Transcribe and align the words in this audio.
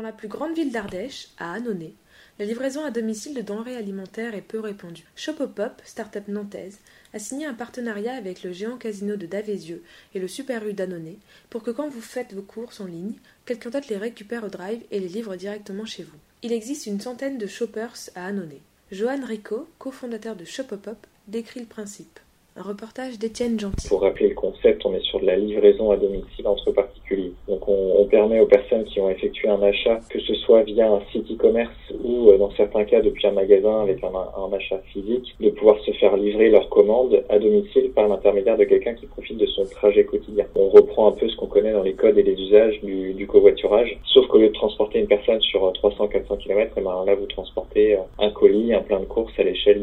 Dans 0.00 0.06
la 0.06 0.12
plus 0.12 0.28
grande 0.28 0.54
ville 0.54 0.72
d'Ardèche, 0.72 1.28
à 1.36 1.52
Annonay, 1.52 1.92
la 2.38 2.46
livraison 2.46 2.82
à 2.86 2.90
domicile 2.90 3.34
de 3.34 3.42
denrées 3.42 3.76
alimentaires 3.76 4.34
est 4.34 4.40
peu 4.40 4.58
répandue. 4.58 5.04
Shopopop, 5.14 5.72
start-up 5.84 6.26
nantaise, 6.26 6.78
a 7.12 7.18
signé 7.18 7.44
un 7.44 7.52
partenariat 7.52 8.14
avec 8.14 8.42
le 8.42 8.50
géant 8.50 8.78
casino 8.78 9.16
de 9.16 9.26
Davézieux 9.26 9.82
et 10.14 10.18
le 10.18 10.26
Super 10.26 10.66
U 10.66 10.72
d'Annonay 10.72 11.18
pour 11.50 11.62
que 11.62 11.70
quand 11.70 11.90
vous 11.90 12.00
faites 12.00 12.32
vos 12.32 12.40
courses 12.40 12.80
en 12.80 12.86
ligne, 12.86 13.12
quelqu'un 13.44 13.68
d'autre 13.68 13.88
les 13.90 13.98
récupère 13.98 14.44
au 14.44 14.48
drive 14.48 14.80
et 14.90 15.00
les 15.00 15.08
livre 15.08 15.36
directement 15.36 15.84
chez 15.84 16.04
vous. 16.04 16.16
Il 16.42 16.54
existe 16.54 16.86
une 16.86 17.02
centaine 17.02 17.36
de 17.36 17.46
shoppers 17.46 17.92
à 18.14 18.24
Annonay. 18.24 18.62
Johan 18.90 19.22
Rico, 19.22 19.68
cofondateur 19.78 20.34
de 20.34 20.46
Shopopop, 20.46 21.06
décrit 21.28 21.60
le 21.60 21.66
principe. 21.66 22.20
Un 22.56 22.62
reportage 22.62 23.18
d'Étienne 23.18 23.60
Gentil. 23.60 23.88
Pour 23.88 24.00
rappeler 24.00 24.30
le 24.30 24.34
concept, 24.34 24.84
on 24.84 24.94
est 24.94 25.04
sur 25.04 25.20
de 25.20 25.26
la 25.26 25.36
livraison 25.36 25.92
à 25.92 25.96
domicile 25.96 26.48
entre 26.48 26.72
particuliers. 26.72 27.32
Donc 27.46 27.68
on, 27.68 27.99
on 27.99 27.99
permet 28.10 28.40
aux 28.40 28.46
personnes 28.46 28.84
qui 28.84 29.00
ont 29.00 29.08
effectué 29.08 29.48
un 29.48 29.62
achat, 29.62 30.00
que 30.10 30.20
ce 30.20 30.34
soit 30.34 30.62
via 30.62 30.90
un 30.90 31.00
site 31.12 31.30
e-commerce 31.30 31.70
ou 32.04 32.30
euh, 32.30 32.38
dans 32.38 32.50
certains 32.52 32.84
cas 32.84 33.00
depuis 33.00 33.26
un 33.26 33.32
magasin 33.32 33.80
avec 33.82 34.02
un, 34.04 34.08
un, 34.08 34.52
achat 34.52 34.78
physique, 34.92 35.34
de 35.40 35.50
pouvoir 35.50 35.78
se 35.80 35.92
faire 35.92 36.16
livrer 36.16 36.50
leur 36.50 36.68
commande 36.68 37.22
à 37.28 37.38
domicile 37.38 37.92
par 37.92 38.08
l'intermédiaire 38.08 38.58
de 38.58 38.64
quelqu'un 38.64 38.94
qui 38.94 39.06
profite 39.06 39.38
de 39.38 39.46
son 39.46 39.64
trajet 39.64 40.04
quotidien. 40.04 40.44
On 40.54 40.68
reprend 40.68 41.08
un 41.08 41.12
peu 41.12 41.28
ce 41.28 41.36
qu'on 41.36 41.46
connaît 41.46 41.72
dans 41.72 41.82
les 41.82 41.94
codes 41.94 42.18
et 42.18 42.22
les 42.22 42.34
usages 42.34 42.80
du, 42.82 43.14
du 43.14 43.26
covoiturage, 43.26 43.98
sauf 44.04 44.26
qu'au 44.26 44.38
lieu 44.38 44.48
de 44.48 44.54
transporter 44.54 44.98
une 44.98 45.06
personne 45.06 45.40
sur 45.40 45.72
300-400 45.72 46.38
km, 46.38 46.76
et 46.76 46.80
ben 46.80 47.04
là 47.06 47.14
vous 47.14 47.26
transportez 47.26 47.94
euh, 47.94 48.00
un 48.18 48.30
colis, 48.30 48.74
un 48.74 48.82
plein 48.82 49.00
de 49.00 49.04
courses 49.06 49.32
à 49.38 49.44
l'échelle 49.44 49.80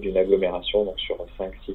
d'une 0.00 0.16
agglomération, 0.16 0.84
donc 0.84 1.00
sur 1.00 1.16
5, 1.38 1.50
6, 1.66 1.74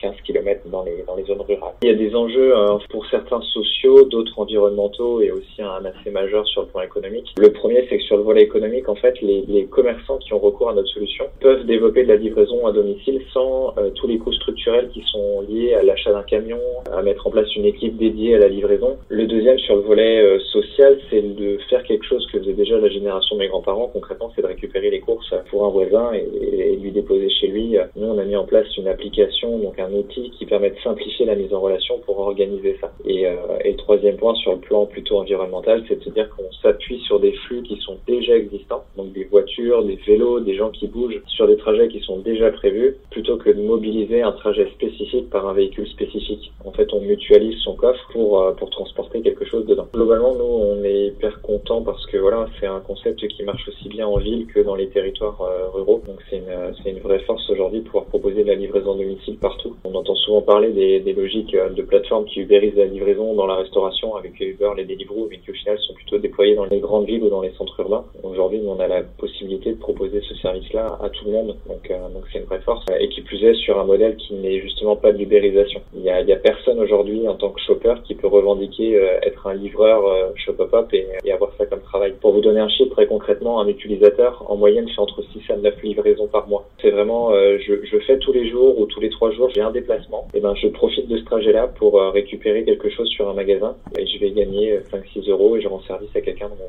15 0.00 0.14
km 0.24 0.68
dans 0.70 0.82
les, 0.82 1.04
dans 1.06 1.16
les 1.16 1.24
zones 1.24 1.42
rurales. 1.42 1.73
Il 1.84 1.88
y 1.88 1.90
a 1.90 1.96
des 1.96 2.16
enjeux 2.16 2.56
euh, 2.56 2.78
pour 2.88 3.04
certains 3.08 3.42
sociaux, 3.42 4.06
d'autres 4.06 4.38
environnementaux 4.38 5.20
et 5.20 5.30
aussi 5.30 5.60
un 5.60 5.84
assez 5.84 6.10
majeur 6.10 6.46
sur 6.46 6.62
le 6.62 6.68
plan 6.68 6.80
économique. 6.80 7.34
Le 7.36 7.52
premier, 7.52 7.86
c'est 7.90 7.98
que 7.98 8.02
sur 8.04 8.16
le 8.16 8.22
volet 8.22 8.40
économique, 8.40 8.88
en 8.88 8.94
fait, 8.94 9.20
les, 9.20 9.44
les, 9.46 9.66
commerçants 9.66 10.16
qui 10.16 10.32
ont 10.32 10.38
recours 10.38 10.70
à 10.70 10.72
notre 10.72 10.88
solution 10.88 11.26
peuvent 11.40 11.66
développer 11.66 12.04
de 12.04 12.08
la 12.08 12.16
livraison 12.16 12.66
à 12.66 12.72
domicile 12.72 13.20
sans 13.34 13.74
euh, 13.76 13.90
tous 13.90 14.06
les 14.06 14.16
coûts 14.16 14.32
structurels 14.32 14.88
qui 14.94 15.02
sont 15.12 15.42
liés 15.46 15.74
à 15.74 15.82
l'achat 15.82 16.10
d'un 16.10 16.22
camion, 16.22 16.58
à 16.90 17.02
mettre 17.02 17.26
en 17.26 17.30
place 17.30 17.54
une 17.54 17.66
équipe 17.66 17.98
dédiée 17.98 18.36
à 18.36 18.38
la 18.38 18.48
livraison. 18.48 18.96
Le 19.10 19.26
deuxième, 19.26 19.58
sur 19.58 19.76
le 19.76 19.82
volet 19.82 20.22
euh, 20.22 20.40
social, 20.52 20.98
c'est 21.10 21.20
de 21.20 21.58
faire 21.68 21.82
quelque 21.82 22.06
chose 22.06 22.26
que 22.32 22.38
faisait 22.38 22.54
déjà 22.54 22.78
la 22.78 22.88
génération 22.88 23.36
de 23.36 23.40
mes 23.40 23.48
grands-parents. 23.48 23.90
Concrètement, 23.92 24.32
c'est 24.34 24.40
de 24.40 24.46
récupérer 24.46 24.88
les 24.88 25.00
courses 25.00 25.34
pour 25.50 25.66
un 25.66 25.68
voisin 25.68 26.14
et, 26.14 26.72
et, 26.72 26.76
lui 26.76 26.92
déposer 26.92 27.28
chez 27.28 27.48
lui. 27.48 27.76
Nous, 27.94 28.06
on 28.06 28.16
a 28.16 28.24
mis 28.24 28.36
en 28.36 28.44
place 28.44 28.74
une 28.78 28.88
application, 28.88 29.58
donc 29.58 29.78
un 29.78 29.92
outil 29.92 30.30
qui 30.30 30.46
permet 30.46 30.70
de 30.70 30.78
simplifier 30.82 31.26
la 31.26 31.34
mise 31.34 31.52
en 31.52 31.60
relation 31.60 31.73
pour 32.04 32.18
organiser 32.18 32.76
ça. 32.80 32.92
Et, 33.04 33.26
euh, 33.26 33.34
et 33.64 33.76
troisième 33.76 34.16
point 34.16 34.34
sur 34.34 34.52
le 34.52 34.58
plan 34.58 34.86
plutôt 34.86 35.18
environnemental, 35.18 35.84
c'est 35.88 36.04
de 36.04 36.10
dire 36.10 36.28
qu'on 36.30 36.50
s'appuie 36.62 37.00
sur 37.00 37.20
des 37.20 37.32
flux 37.32 37.62
qui 37.62 37.76
sont 37.78 37.98
déjà 38.06 38.36
existants, 38.36 38.84
donc 38.96 39.12
des 39.12 39.24
voitures, 39.24 39.84
des 39.84 39.96
vélos, 40.06 40.40
des 40.40 40.54
gens 40.54 40.70
qui 40.70 40.86
bougent 40.86 41.20
sur 41.26 41.46
des 41.46 41.56
trajets 41.56 41.88
qui 41.88 42.00
sont 42.00 42.18
déjà 42.18 42.50
prévus, 42.50 42.96
plutôt 43.10 43.36
que 43.36 43.50
de 43.50 43.62
mobiliser 43.62 44.22
un 44.22 44.32
trajet 44.32 44.68
spécifique 44.70 45.30
par 45.30 45.46
un 45.46 45.52
véhicule 45.52 45.88
spécifique. 45.88 46.52
En 46.64 46.72
fait, 46.72 46.92
on 46.92 47.00
mutualise 47.00 47.58
son 47.58 47.74
coffre 47.74 48.06
pour 48.12 48.40
euh, 48.40 48.52
pour 48.52 48.70
transporter 48.70 49.20
quelque 49.22 49.44
chose 49.44 49.66
dedans. 49.66 49.86
Globalement, 49.92 50.34
nous, 50.34 50.44
on 50.44 50.84
est 50.84 51.06
hyper 51.06 51.40
content 51.42 51.82
parce 51.82 52.04
que 52.06 52.16
voilà, 52.16 52.46
c'est 52.60 52.66
un 52.66 52.80
concept 52.80 53.26
qui 53.28 53.42
marche 53.42 53.68
aussi 53.68 53.88
bien 53.88 54.06
en 54.06 54.18
ville 54.18 54.46
que 54.46 54.60
dans 54.60 54.74
les 54.74 54.88
territoires 54.88 55.40
euh, 55.42 55.68
ruraux. 55.68 56.02
Donc 56.06 56.18
c'est 56.28 56.36
une 56.38 56.94
une 56.94 57.00
vraie 57.00 57.20
force 57.20 57.48
aujourd'hui 57.50 57.80
de 57.80 57.84
pouvoir 57.84 58.04
proposer 58.04 58.42
de 58.42 58.48
la 58.48 58.54
livraison 58.54 58.94
domicile 58.94 59.36
partout. 59.38 59.74
On 59.84 59.94
entend 59.94 60.14
souvent 60.14 60.42
parler 60.42 60.70
des, 60.70 61.00
des 61.00 61.12
logiques 61.12 61.54
de 61.70 61.82
plateformes 61.82 62.24
qui 62.26 62.40
ubérisent 62.40 62.76
la 62.76 62.86
livraison 62.86 63.34
dans 63.34 63.46
la 63.46 63.56
restauration 63.56 64.16
avec 64.16 64.38
Uber, 64.40 64.70
les 64.76 64.84
Deliveroo, 64.84 65.28
mais 65.30 65.38
qui 65.38 65.50
au 65.50 65.54
final 65.54 65.78
sont 65.78 65.94
plutôt 65.94 66.18
déployés 66.18 66.54
dans 66.54 66.66
les 66.66 66.80
grandes 66.80 67.06
villes 67.06 67.22
ou 67.22 67.30
dans 67.30 67.42
les 67.42 67.52
centres 67.52 67.78
urbains. 67.80 68.04
Aujourd'hui, 68.22 68.60
on 68.66 68.78
a 68.80 68.86
la 68.86 69.02
de 69.48 69.78
proposer 69.78 70.20
ce 70.28 70.34
service-là 70.36 70.98
à 71.02 71.08
tout 71.08 71.26
le 71.26 71.32
monde, 71.32 71.56
donc 71.68 71.90
euh, 71.90 72.08
donc 72.08 72.24
c'est 72.32 72.38
une 72.38 72.44
vraie 72.44 72.60
force. 72.60 72.84
Et 72.98 73.08
qui 73.08 73.22
plus 73.22 73.42
est 73.44 73.54
sur 73.54 73.78
un 73.78 73.84
modèle 73.84 74.16
qui 74.16 74.34
n'est 74.34 74.60
justement 74.60 74.96
pas 74.96 75.12
de 75.12 75.18
l'ubérisation. 75.18 75.80
Il 75.94 76.02
y 76.02 76.10
a, 76.10 76.36
personne 76.36 76.78
aujourd'hui 76.78 77.26
en 77.26 77.34
tant 77.34 77.50
que 77.50 77.60
shopper 77.60 77.94
qui 78.04 78.14
peut 78.14 78.26
revendiquer 78.26 78.96
euh, 78.96 79.18
être 79.22 79.46
un 79.46 79.54
livreur 79.54 80.04
euh, 80.06 80.30
shop-up 80.36 80.92
et, 80.92 81.06
et 81.24 81.32
avoir 81.32 81.52
ça 81.56 81.64
comme 81.66 81.80
travail. 81.80 82.14
Pour 82.20 82.32
vous 82.32 82.40
donner 82.40 82.60
un 82.60 82.68
chiffre 82.68 82.90
très 82.90 83.06
concrètement, 83.06 83.60
un 83.60 83.68
utilisateur 83.68 84.44
en 84.48 84.56
moyenne 84.56 84.88
fait 84.88 85.00
entre 85.00 85.22
6 85.22 85.50
à 85.50 85.56
9 85.56 85.82
livraisons 85.82 86.26
par 86.26 86.48
mois. 86.48 86.68
C'est 86.82 86.90
vraiment, 86.90 87.32
je, 87.32 87.84
je 87.84 87.98
fais 88.00 88.18
tous 88.18 88.32
les 88.32 88.48
jours 88.50 88.78
ou 88.78 88.86
tous 88.86 89.00
les 89.00 89.10
trois 89.10 89.30
jours, 89.30 89.48
j'ai 89.54 89.62
un 89.62 89.70
déplacement. 89.70 90.28
Et 90.34 90.40
ben 90.40 90.54
je 90.54 90.68
profite 90.68 91.08
de 91.08 91.16
ce 91.16 91.24
trajet-là 91.24 91.68
pour 91.78 92.00
récupérer 92.12 92.64
quelque 92.64 92.90
chose 92.90 93.08
sur 93.08 93.28
un 93.28 93.34
magasin 93.34 93.76
et 93.98 94.06
je 94.06 94.18
vais 94.18 94.30
gagner 94.32 94.78
5-6 94.92 95.30
euros 95.30 95.56
et 95.56 95.62
je 95.62 95.68
rends 95.68 95.82
service 95.82 96.14
à 96.14 96.20
quelqu'un 96.20 96.48
dans 96.48 96.56
mon 96.56 96.68